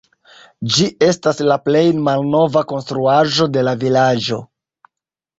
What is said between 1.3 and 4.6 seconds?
la plej malnova konstruaĵo de la vilaĝo.